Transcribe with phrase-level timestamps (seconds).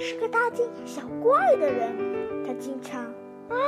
[0.00, 3.02] 是个大惊小怪的人，他经常
[3.48, 3.58] 啊，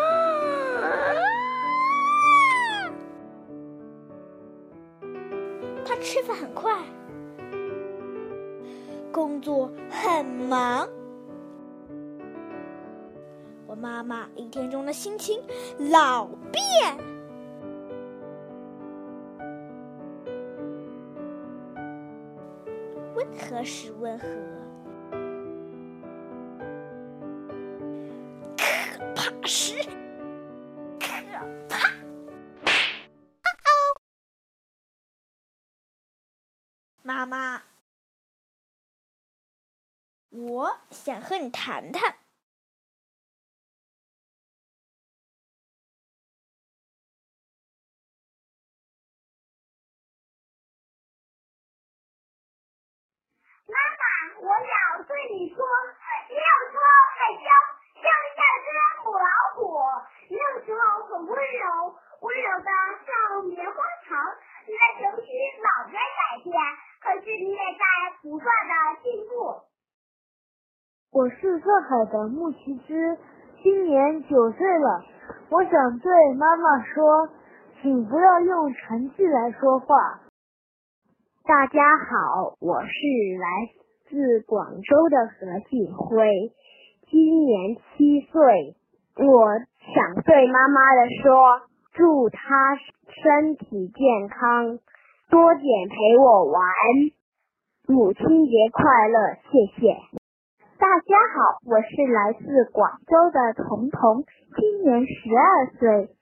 [5.84, 6.72] 他吃饭很快，
[9.10, 10.88] 工作很忙。
[13.66, 15.42] 我妈妈一天中的心情
[15.90, 16.62] 老变，
[23.16, 24.26] 温和时温和。
[29.50, 29.74] 怕时
[31.00, 31.08] 可
[31.68, 31.90] 怕。
[37.02, 37.60] 妈妈，
[40.28, 42.16] 我想和你谈谈。
[53.66, 54.04] 妈妈，
[54.38, 55.66] 我想对你说，
[56.28, 56.84] 你有时候
[57.18, 57.42] 害羞，
[58.00, 58.70] 像一只
[59.10, 59.26] 母老
[59.58, 59.66] 虎；
[60.30, 61.90] 你有时候很温柔，
[62.22, 62.70] 温柔的
[63.02, 63.74] 像棉花
[64.06, 64.14] 糖。
[64.62, 66.54] 你的情绪老在改变，
[67.02, 67.82] 可是你也在
[68.22, 69.66] 不断的进步。
[71.10, 73.18] 我是上海的穆奇之，
[73.64, 75.02] 今年九岁了。
[75.50, 77.28] 我想对妈妈说，
[77.82, 80.20] 请不要用成绩来说话。
[81.42, 82.88] 大家好，我是
[83.40, 83.48] 来
[84.08, 86.52] 自广州的何锦辉，
[87.10, 88.76] 今年七岁。
[89.20, 89.52] 我
[89.92, 91.60] 想对妈妈的说，
[91.92, 92.74] 祝她
[93.22, 94.78] 身体健康，
[95.28, 96.64] 多点陪我玩。
[97.86, 99.94] 母亲节快乐，谢谢。
[100.78, 104.24] 大家好，我是来自广州的彤彤，
[104.56, 106.16] 今年十二岁。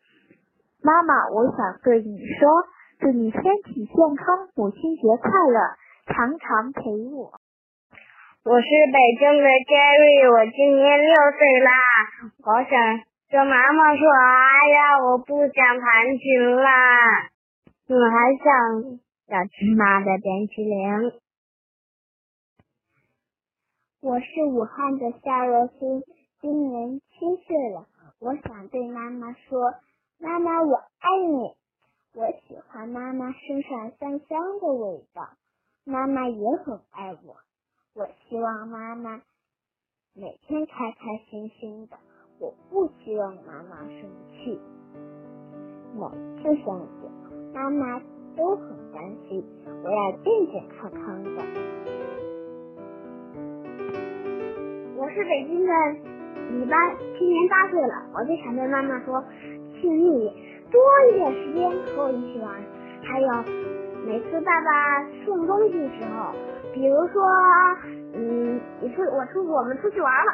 [0.83, 2.49] 妈妈，我想对你说。
[2.99, 5.61] 祝你身体健康，母亲节快乐，
[6.09, 6.83] 常常陪
[7.13, 7.39] 我。
[8.45, 11.71] 我是北京的 Jerry，我今年六岁啦。
[12.39, 17.29] 我想跟妈妈说，哎呀，我不想弹琴啦，
[17.89, 21.13] 我还想小芝麻的冰淇淋。
[24.01, 26.03] 我是武汉的夏若欣，
[26.41, 27.87] 今年七岁了。
[28.21, 29.75] 我想对妈妈说，
[30.21, 31.55] 妈妈，我爱你。
[32.15, 35.29] 我喜欢妈妈身上香香的味道，
[35.85, 37.37] 妈妈也很爱我。
[37.99, 39.21] 我希望妈妈
[40.15, 41.97] 每天开开心心的，
[42.39, 44.61] 我不希望妈妈生气。
[45.97, 46.07] 每
[46.37, 47.11] 次生日，
[47.53, 48.01] 妈妈
[48.37, 49.45] 都很担心，
[49.83, 51.43] 我要健健康康的。
[54.97, 55.73] 我是北京的
[56.53, 59.21] 李班，今年八岁了，我就想对妈妈说，
[59.81, 60.31] 请你。
[60.71, 62.63] 多一点时间和我一起玩，
[63.03, 63.29] 还有
[64.07, 66.33] 每次爸爸送东西的时候，
[66.73, 67.23] 比如说，
[68.15, 70.33] 嗯，你出我出我们出去玩了，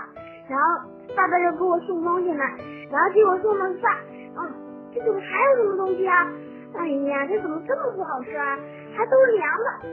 [0.49, 2.45] 然后爸爸就给我送东西呢，
[2.91, 3.93] 然后结果送了饭，
[4.37, 4.51] 啊，
[4.93, 6.31] 这怎么还有什么东西啊？
[6.77, 8.59] 哎呀，这怎么这么不好吃啊？
[8.97, 9.89] 还都凉的，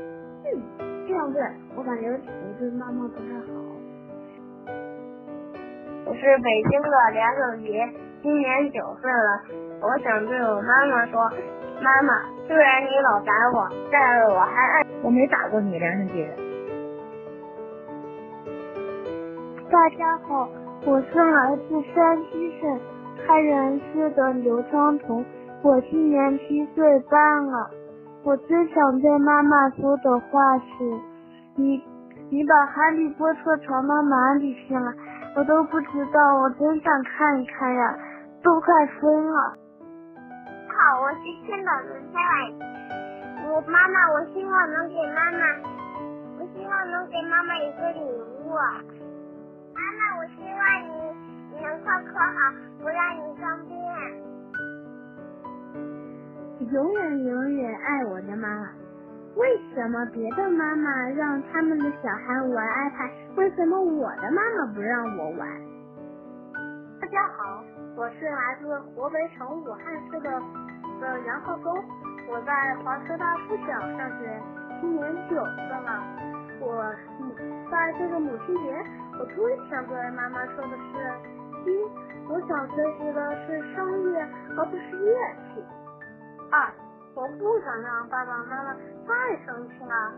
[0.46, 0.62] 嗯，
[1.08, 1.40] 这样子
[1.76, 3.62] 我感觉我对妈妈不太好。
[6.06, 7.88] 我是北京的梁胜杰，
[8.22, 9.42] 今年九岁了。
[9.82, 11.32] 我想对我妈妈说，
[11.82, 14.91] 妈妈，虽然你老打我，但是我还爱。
[15.04, 16.30] 我没打过你，梁胜杰。
[19.72, 20.48] 大家好，
[20.86, 22.80] 我是来自山西省
[23.26, 25.26] 太原市的刘昌彤，
[25.64, 27.72] 我今年七岁半了。
[28.24, 30.66] 我最想对妈妈说的话是：
[31.56, 31.82] 你，
[32.30, 34.94] 你把哈利波特藏到哪里去了？
[35.36, 37.98] 我都不知道，我真想看一看呀，
[38.44, 39.56] 都快疯了。
[40.68, 41.18] 好，我是
[41.48, 43.01] 青岛的蔡婉。
[43.52, 45.40] 我妈妈，我希望能给妈妈，
[46.40, 48.56] 我希望能给妈妈一个礼物。
[49.76, 50.92] 妈妈，我希望你
[51.52, 52.38] 你能快快好，
[52.80, 53.76] 不让你生病。
[56.72, 58.70] 永远永远爱我的妈妈。
[59.36, 65.50] 为什么别的妈妈让他们的小孩玩 iPad，为什么我的妈妈不让我玩？
[67.02, 67.62] 大家好，
[67.98, 70.42] 我是来自湖北省武汉市的。
[71.02, 71.76] 的杨浩东，
[72.32, 74.42] 我在华科大附小上学，
[74.80, 76.02] 今年九岁了。
[76.62, 76.82] 我
[77.20, 77.36] 母
[77.70, 78.74] 在这个母亲节，
[79.20, 81.84] 我最想对妈妈说的是：一，
[82.30, 84.26] 我想学习的是声乐，
[84.56, 85.14] 而不是乐
[85.52, 85.62] 器；
[86.52, 86.72] 二，
[87.16, 88.74] 我不想让爸爸妈妈
[89.06, 90.14] 再生气了，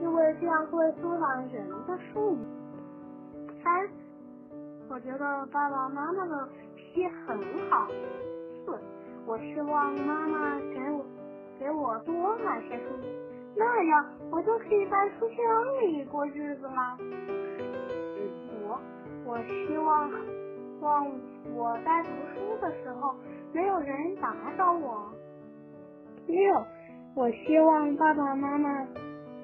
[0.00, 2.48] 因为这样会阻挡人的寿命。
[3.62, 3.86] 三，
[4.88, 7.36] 我觉得爸爸妈妈的脾气很
[7.68, 7.86] 好。
[8.64, 8.78] 四。
[9.26, 10.97] 我希望妈妈给我
[11.58, 12.84] 给我多买些书，
[13.56, 16.98] 那样我就可以在书箱里过日子了。
[18.18, 18.76] 五，
[19.26, 20.10] 我希望
[20.80, 21.06] 望
[21.54, 23.14] 我在读书的时候
[23.52, 25.10] 没有人打扰我。
[26.26, 26.64] 六，
[27.14, 28.86] 我希望爸爸妈妈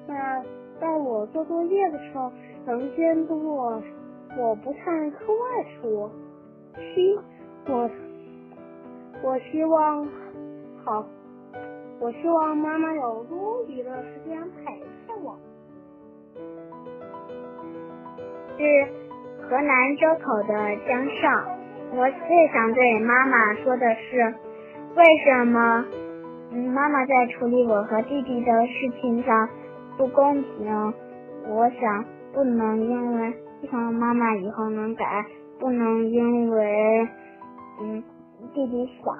[0.07, 0.45] 在
[0.79, 2.31] 在我做作业的时候
[2.65, 3.81] 能监督我，
[4.37, 6.09] 我不看课外书。
[6.75, 7.19] 七，
[7.67, 7.89] 我
[9.23, 10.07] 我希望
[10.83, 11.05] 好，
[11.99, 15.37] 我希望妈妈有多余的时间陪着我。
[18.57, 18.87] 是
[19.41, 21.45] 河南周口的江少，
[21.91, 24.33] 我最想对妈妈说的是，
[24.95, 25.85] 为什么
[26.51, 29.49] 嗯妈妈在处理我和弟弟的事情上
[29.97, 30.93] 不公平？
[31.47, 35.25] 我想不能因为希望妈妈以后能改，
[35.59, 37.07] 不能因为
[37.81, 38.03] 嗯
[38.55, 39.11] 弟弟小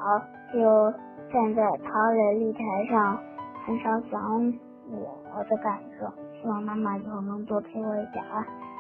[0.53, 0.93] 就
[1.29, 3.19] 站在逃人擂台上，
[3.65, 4.53] 很少想
[4.89, 6.07] 我的感受。
[6.41, 8.23] 希望妈妈以后能多陪我一点。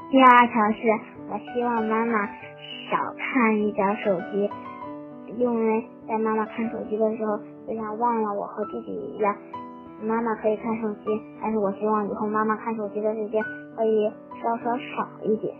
[0.09, 0.87] 第二条是
[1.29, 2.25] 我希望妈妈
[2.89, 4.49] 少看一点手机，
[5.35, 7.37] 因为在妈妈看手机的时候，
[7.67, 9.35] 就像忘了我和弟弟一样。
[10.01, 13.43] 妈妈可以看手机，但是我希望以后妈妈看手机的时间
[13.75, 14.09] 可以
[14.41, 15.53] 稍稍少一点。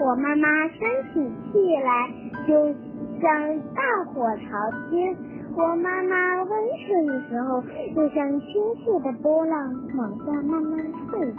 [0.00, 0.80] 我妈妈生
[1.14, 2.10] 起气来，
[2.48, 2.74] 就
[3.20, 5.14] 像大火朝天；
[5.54, 6.50] 我妈妈温
[6.84, 7.62] 顺的时候，
[7.94, 11.36] 就像清澈的波浪往下慢慢退去。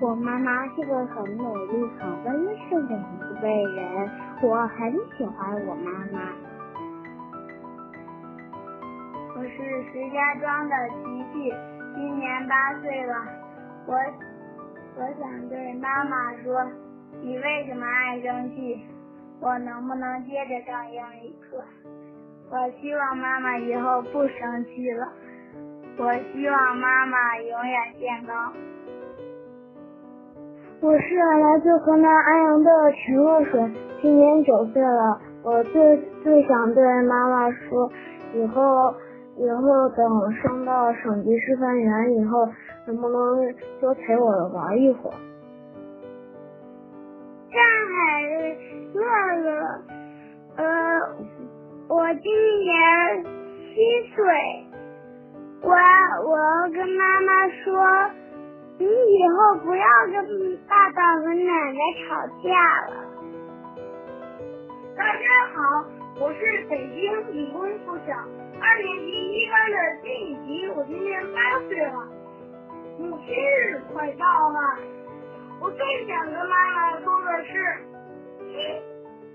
[0.00, 4.10] 我妈妈是个很美丽、很温顺的一位人，
[4.42, 6.32] 我很喜欢我妈妈。
[9.36, 11.52] 我是石家庄的琪琪，
[11.94, 13.14] 今年八岁了。
[13.86, 13.94] 我
[14.96, 16.64] 我想对妈妈说，
[17.22, 18.78] 你为什么爱生气？
[19.40, 21.62] 我能不能接着上英语课？
[22.50, 25.06] 我希望妈妈以后不生气了。
[25.98, 28.52] 我希望妈妈永远健康。
[30.80, 33.70] 我是来自河南安阳的陈若水，
[34.00, 35.20] 今年九岁了。
[35.42, 37.90] 我最最想对妈妈说，
[38.34, 38.94] 以后
[39.36, 42.48] 以后等我升到省级示范员以后，
[42.86, 45.16] 能不能多陪我玩一会儿？
[47.50, 48.22] 上海
[48.92, 49.00] 乐
[49.42, 49.48] 乐，
[50.56, 50.62] 呃，
[51.88, 52.30] 我今
[52.60, 53.24] 年
[53.72, 53.74] 七
[54.14, 54.20] 岁，
[55.62, 58.10] 我我要跟妈妈说，
[58.78, 62.48] 你以后不要跟爸爸和奶奶吵架
[62.88, 62.92] 了。
[64.94, 65.22] 大家
[65.54, 65.86] 好，
[66.20, 68.12] 我是北京理工附小
[68.60, 71.94] 二年级一班的金雨吉，我今年八岁了。
[72.98, 74.58] 母亲日快到了，
[75.60, 77.52] 我最想跟妈妈说的是：
[78.46, 78.80] 一，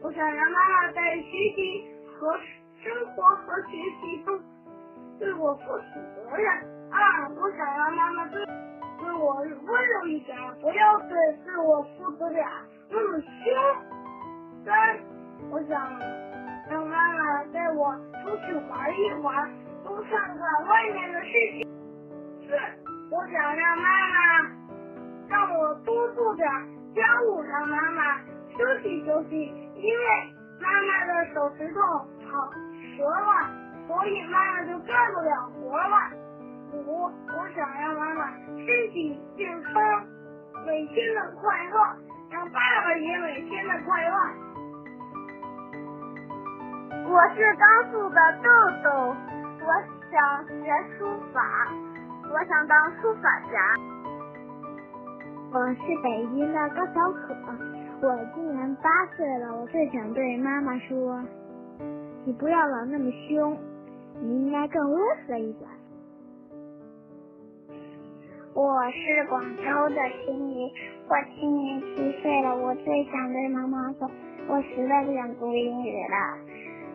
[0.01, 1.87] 我想让妈妈在学习
[2.17, 2.33] 和
[2.81, 4.39] 生活和学习中
[5.19, 6.47] 对我负起责任；
[6.91, 8.45] 二，我想让妈妈对
[8.99, 11.09] 对我温柔一点，不要对
[11.45, 12.49] 对我父子俩
[12.89, 13.25] 那么凶；
[14.65, 14.99] 三。
[15.51, 15.99] 我想
[16.69, 17.93] 让妈妈带我
[18.23, 19.51] 出去玩一玩，
[19.83, 21.67] 多看看外面的世界。
[22.47, 22.55] 四，
[23.11, 24.62] 我想让妈妈
[25.29, 26.47] 让我多做点
[26.95, 28.17] 家务，让妈妈
[28.57, 30.05] 休息休息，因为
[30.61, 32.49] 妈妈的手指头好
[32.97, 33.49] 折了，
[33.87, 35.95] 所以妈妈就干不了活了。
[36.73, 39.73] 五，我想让妈妈身体健康，
[40.65, 41.75] 每天的快乐，
[42.31, 44.15] 让爸爸也每天的快乐。
[47.05, 48.49] 我是甘肃的豆
[48.83, 49.15] 豆，
[49.61, 49.67] 我
[50.11, 50.53] 想学
[50.97, 51.41] 书法，
[52.31, 53.92] 我想当书法家。
[55.53, 57.35] 我是北京的高小可，
[58.01, 61.23] 我今年八岁了，我最想对妈妈说，
[62.25, 63.55] 你不要老那么凶，
[64.19, 65.69] 你应该更温和一点。
[68.55, 70.73] 我是广州的心怡，
[71.07, 74.09] 我今年七岁了，我最想对妈妈说，
[74.47, 76.17] 我实在不想读英语了。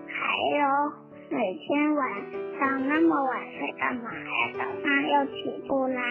[0.08, 0.92] 还有
[1.30, 2.10] 每天晚
[2.58, 4.52] 上那么晚睡干嘛呀？
[4.54, 6.02] 早上又起不来，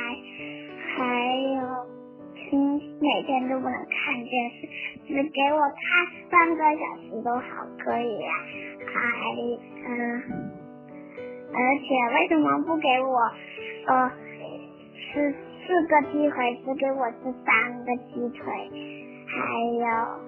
[0.96, 1.97] 还有
[2.50, 4.68] 听每天都不能看电视，
[5.06, 5.80] 只给我看
[6.32, 8.30] 半个小时都好可以呀。
[8.88, 9.00] 还
[9.90, 10.22] 嗯，
[11.54, 13.20] 而且为什么不给我
[13.88, 14.12] 呃
[14.96, 15.36] 吃
[15.66, 18.46] 四个鸡腿，只给我吃三个鸡腿？
[19.28, 19.38] 还
[19.80, 20.28] 有。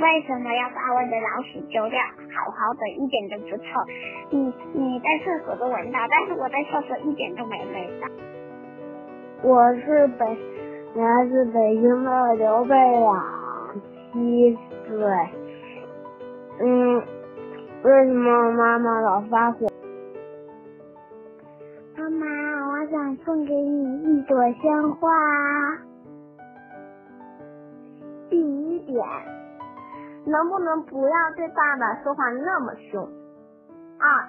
[0.00, 2.00] 为什么要把我的老鼠丢掉？
[2.00, 3.64] 好好的，一点都不臭。
[4.30, 8.08] 你你在厕所都闻到，但是我在厕所一点都没味道。
[9.42, 10.36] 我是北
[10.94, 13.24] 来自北京的刘贝朗，
[14.12, 14.98] 七岁。
[16.60, 17.02] 嗯，
[17.82, 19.68] 为什么妈妈老发火？
[21.96, 22.26] 妈妈，
[22.68, 25.08] 我想送给你一朵鲜花。
[28.28, 29.02] 第一点，
[30.26, 33.02] 能不能不要对爸爸说话那么凶？
[33.98, 34.28] 二，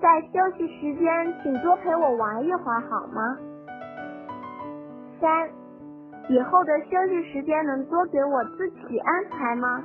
[0.00, 3.36] 在休息时间请多陪我玩一会儿好吗？
[5.20, 5.48] 三，
[6.28, 9.82] 以后的休息时间能多给我自己安排吗？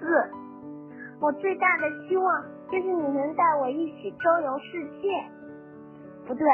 [0.00, 0.06] 四，
[1.20, 5.08] 我最大的希望就是你能带我一起周游世界。
[6.26, 6.46] 不对，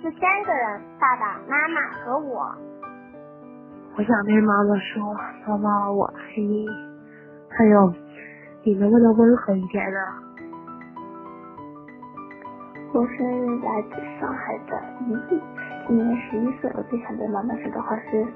[0.00, 2.54] 是三个人，爸爸妈妈和我。
[3.96, 5.14] 我想对妈妈说，
[5.46, 6.66] 妈妈我爱你。
[7.48, 7.92] 还有，
[8.62, 9.98] 你能不能温和一点呢？
[12.92, 13.22] 我是
[13.62, 15.42] 来自上海的一丽，
[15.86, 16.70] 今年十一岁。
[16.74, 18.26] 我最想对妈妈说的话是：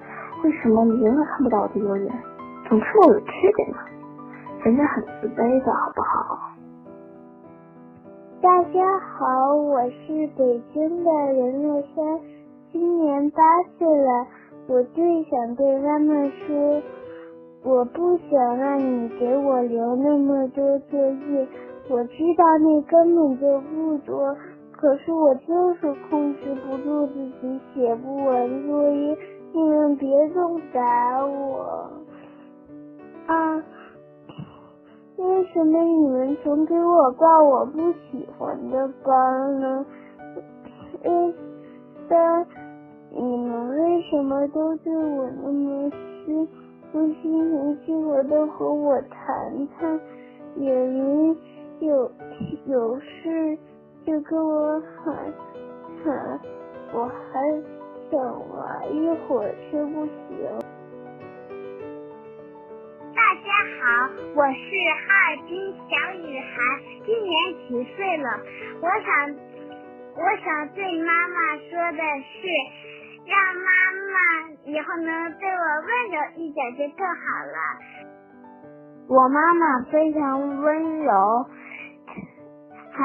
[0.44, 2.14] 为什么你永远看不到我的优点，
[2.68, 3.76] 总说我有缺点呢？
[4.62, 6.38] 人家很自卑的好不好？
[8.40, 12.20] 大家好，我是北京的任乐轩，
[12.70, 13.42] 今年八
[13.76, 14.26] 岁了。
[14.68, 16.14] 我最想对妈妈
[16.46, 16.82] 说，
[17.64, 21.48] 我不想让你给我留那么多作业。
[21.88, 24.36] 我知道那根本就不多，
[24.80, 29.18] 可是我就是控制不住自己写不完作业。
[29.52, 31.90] 你们别总打我
[33.26, 33.62] 啊！
[35.16, 39.84] 为什么你们总给我报我不喜欢的班呢？
[41.02, 41.34] 嗯，
[42.08, 42.46] 三，
[43.10, 45.90] 你们为什么都对我那么
[46.24, 46.48] 凶？
[46.92, 50.00] 不心平气和的和我谈谈，
[50.56, 51.36] 也没
[51.80, 52.10] 有
[52.66, 53.58] 有事
[54.06, 55.14] 就跟我喊
[56.02, 56.40] 喊，
[56.92, 57.40] 我还
[58.10, 60.10] 想玩一会儿，却不行。
[63.14, 63.46] 大家
[63.78, 63.84] 好，
[64.34, 64.64] 我是
[65.04, 65.52] 哈尔滨
[65.86, 66.50] 小女孩，
[67.04, 67.32] 今年
[67.68, 68.40] 几岁了？
[68.80, 69.36] 我想，
[70.16, 72.48] 我想对妈妈说的是，
[73.26, 73.68] 让妈
[74.08, 74.16] 妈
[74.64, 77.58] 以后能对我温柔一点就更好了。
[79.08, 81.12] 我妈妈非常温柔，
[82.92, 82.98] 还，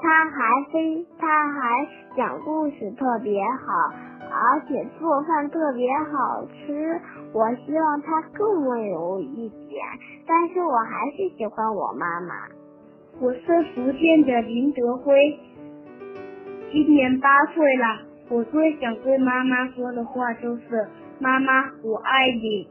[0.00, 3.92] 她还非，她还讲故事特别好，
[4.30, 7.00] 而且做饭特别好吃。
[7.32, 9.84] 我希望她更温柔一点，
[10.26, 12.34] 但是我还是喜欢我妈妈。
[13.20, 13.40] 我是
[13.74, 15.38] 福建的林德辉，
[16.70, 18.02] 今年八岁了。
[18.30, 20.88] 我最想对妈妈说的话就是：
[21.18, 22.68] 妈妈，我爱你。